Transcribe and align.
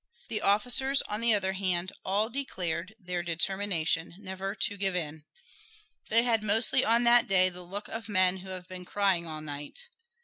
The 0.29 0.41
officers, 0.41 1.03
on 1.03 1.21
the 1.21 1.35
other 1.35 1.53
hand, 1.53 1.91
all 2.03 2.27
declared 2.31 2.95
their 2.99 3.21
determination 3.21 4.15
never 4.17 4.55
to 4.55 4.75
give 4.75 4.95
in. 4.95 5.25
They 6.09 6.23
had 6.23 6.41
mostly 6.41 6.83
on 6.83 7.03
that 7.03 7.27
day 7.27 7.49
the 7.49 7.61
look 7.61 7.87
of 7.87 8.09
men 8.09 8.37
who 8.37 8.49
have 8.49 8.67
been 8.67 8.83
crying 8.83 9.27
all 9.27 9.41
night. 9.41 9.83